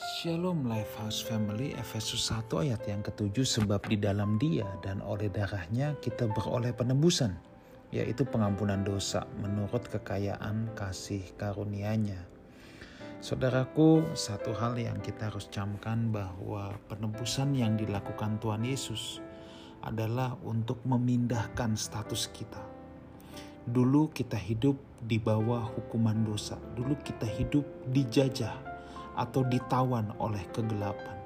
[0.00, 5.92] Shalom Lifehouse Family Efesus 1 ayat yang ketujuh sebab di dalam dia dan oleh darahnya
[6.00, 7.36] kita beroleh penebusan
[7.92, 12.16] yaitu pengampunan dosa menurut kekayaan kasih karunia-Nya.
[13.20, 19.20] Saudaraku, satu hal yang kita harus camkan bahwa penebusan yang dilakukan Tuhan Yesus
[19.84, 22.64] adalah untuk memindahkan status kita.
[23.68, 28.69] Dulu kita hidup di bawah hukuman dosa, dulu kita hidup dijajah
[29.18, 31.20] atau ditawan oleh kegelapan.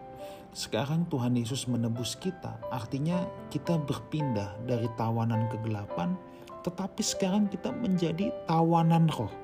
[0.54, 6.14] Sekarang Tuhan Yesus menebus kita, artinya kita berpindah dari tawanan kegelapan,
[6.62, 9.34] tetapi sekarang kita menjadi tawanan roh.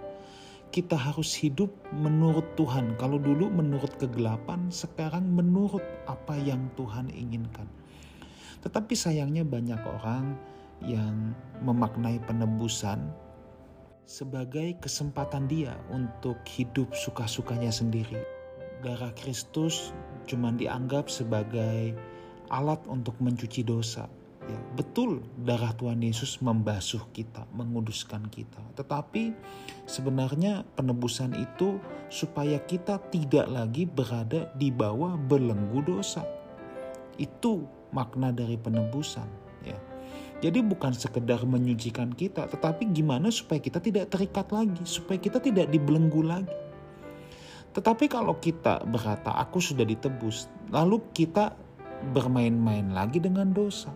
[0.71, 2.95] Kita harus hidup menurut Tuhan.
[2.95, 7.67] Kalau dulu menurut kegelapan, sekarang menurut apa yang Tuhan inginkan.
[8.63, 10.39] Tetapi sayangnya banyak orang
[10.87, 11.35] yang
[11.67, 13.03] memaknai penebusan
[14.07, 18.30] sebagai kesempatan dia untuk hidup suka-sukanya sendiri
[18.81, 19.93] darah Kristus
[20.25, 21.95] cuma dianggap sebagai
[22.51, 24.11] alat untuk mencuci dosa.
[24.41, 28.59] Ya, betul darah Tuhan Yesus membasuh kita, menguduskan kita.
[28.75, 29.37] Tetapi
[29.87, 31.79] sebenarnya penebusan itu
[32.11, 36.27] supaya kita tidak lagi berada di bawah belenggu dosa.
[37.21, 39.29] Itu makna dari penebusan.
[39.63, 39.79] Ya.
[40.41, 45.69] Jadi bukan sekedar menyucikan kita, tetapi gimana supaya kita tidak terikat lagi, supaya kita tidak
[45.69, 46.70] dibelenggu lagi.
[47.71, 51.55] Tetapi kalau kita berkata, "Aku sudah ditebus," lalu kita
[52.11, 53.93] bermain-main lagi dengan dosa,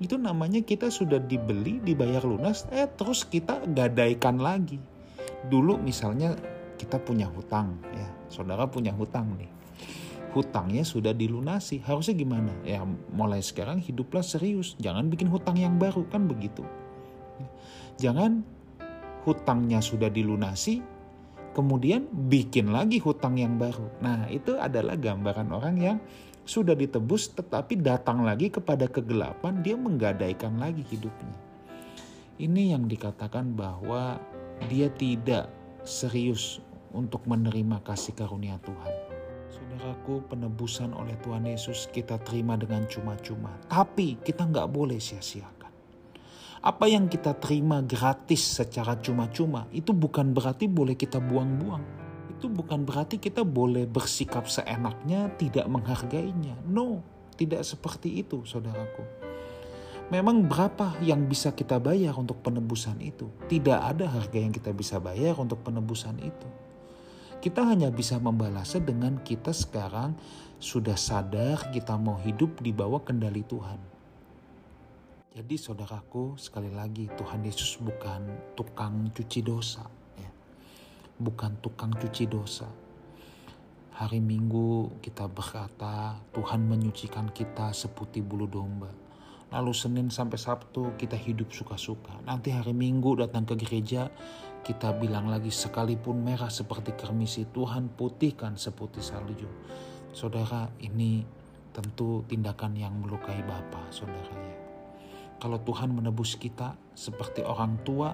[0.00, 4.80] itu namanya kita sudah dibeli, dibayar lunas, eh terus kita gadaikan lagi.
[5.44, 6.36] Dulu misalnya
[6.80, 9.52] kita punya hutang, ya, saudara punya hutang nih.
[10.32, 12.54] Hutangnya sudah dilunasi, harusnya gimana?
[12.64, 12.80] Ya
[13.12, 16.64] mulai sekarang hiduplah serius, jangan bikin hutang yang baru, kan begitu.
[18.00, 18.40] Jangan
[19.28, 20.80] hutangnya sudah dilunasi,
[21.52, 23.86] kemudian bikin lagi hutang yang baru.
[24.02, 25.98] Nah, itu adalah gambaran orang yang
[26.46, 31.36] sudah ditebus tetapi datang lagi kepada kegelapan, dia menggadaikan lagi hidupnya.
[32.40, 34.16] Ini yang dikatakan bahwa
[34.72, 35.52] dia tidak
[35.84, 36.58] serius
[36.90, 38.92] untuk menerima kasih karunia Tuhan.
[39.50, 43.52] Saudaraku, penebusan oleh Tuhan Yesus kita terima dengan cuma-cuma.
[43.68, 45.59] Tapi kita nggak boleh sia-siakan.
[46.60, 51.80] Apa yang kita terima gratis secara cuma-cuma itu bukan berarti boleh kita buang-buang.
[52.36, 56.60] Itu bukan berarti kita boleh bersikap seenaknya tidak menghargainya.
[56.68, 57.00] No,
[57.40, 59.00] tidak seperti itu saudaraku.
[60.12, 63.32] Memang berapa yang bisa kita bayar untuk penebusan itu?
[63.48, 66.48] Tidak ada harga yang kita bisa bayar untuk penebusan itu.
[67.40, 70.12] Kita hanya bisa membalasnya dengan kita sekarang
[70.60, 73.99] sudah sadar kita mau hidup di bawah kendali Tuhan
[75.30, 79.86] jadi saudaraku sekali lagi Tuhan Yesus bukan tukang cuci dosa.
[80.18, 80.30] Ya.
[81.22, 82.66] Bukan tukang cuci dosa.
[83.94, 88.90] Hari Minggu kita berkata Tuhan menyucikan kita seputih bulu domba.
[89.54, 92.18] Lalu Senin sampai Sabtu kita hidup suka-suka.
[92.26, 94.10] Nanti hari Minggu datang ke gereja
[94.66, 99.46] kita bilang lagi sekalipun merah seperti kermisi Tuhan putihkan seputih salju.
[100.10, 101.22] Saudara ini
[101.70, 104.69] tentu tindakan yang melukai Bapa saudara ya.
[105.40, 108.12] Kalau Tuhan menebus kita seperti orang tua,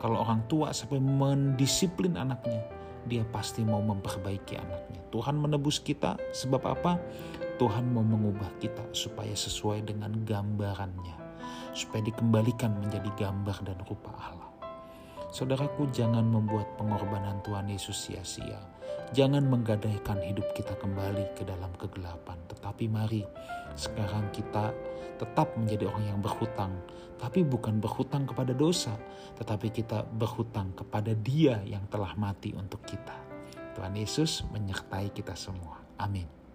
[0.00, 2.64] kalau orang tua sampai mendisiplin anaknya,
[3.04, 5.00] dia pasti mau memperbaiki anaknya.
[5.12, 6.96] Tuhan menebus kita sebab apa?
[7.60, 11.16] Tuhan mau mengubah kita supaya sesuai dengan gambarannya.
[11.76, 14.52] Supaya dikembalikan menjadi gambar dan rupa Allah.
[15.28, 18.56] Saudaraku jangan membuat pengorbanan Tuhan Yesus sia-sia.
[19.14, 22.38] Jangan menggadaikan hidup kita kembali ke dalam kegelapan.
[22.50, 23.22] Tetapi mari
[23.78, 24.74] sekarang kita
[25.20, 26.74] tetap menjadi orang yang berhutang.
[27.16, 28.98] Tapi bukan berhutang kepada dosa.
[29.38, 33.14] Tetapi kita berhutang kepada dia yang telah mati untuk kita.
[33.78, 35.78] Tuhan Yesus menyertai kita semua.
[36.00, 36.45] Amin.